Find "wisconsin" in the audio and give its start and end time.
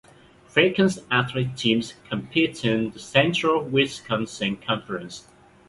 3.63-4.57